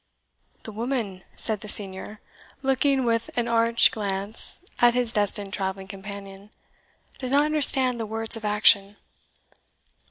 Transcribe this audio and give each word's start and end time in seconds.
"The 0.63 0.71
woman," 0.71 1.21
said 1.35 1.61
the 1.61 1.67
senior, 1.67 2.21
looking 2.63 3.05
with 3.05 3.29
an 3.37 3.47
arch 3.47 3.91
glance 3.91 4.59
at 4.79 4.95
his 4.95 5.13
destined 5.13 5.53
travelling 5.53 5.87
companion, 5.89 6.49
"does 7.19 7.31
not 7.33 7.45
understand 7.45 7.99
the 7.99 8.07
words 8.07 8.35
of 8.35 8.43
action. 8.43 8.97